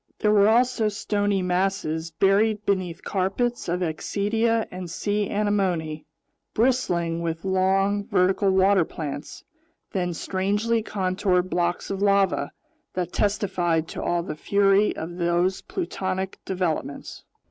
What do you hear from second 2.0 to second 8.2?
buried beneath carpets of axidia and sea anemone, bristling with long,